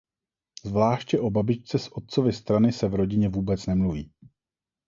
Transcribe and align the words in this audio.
Zvláště 0.65 1.19
o 1.19 1.29
babičce 1.29 1.79
z 1.79 1.89
otcovy 1.91 2.33
strany 2.33 2.71
se 2.71 2.87
v 2.87 2.95
rodině 2.95 3.29
vůbec 3.29 3.65
nemluví. 3.65 4.11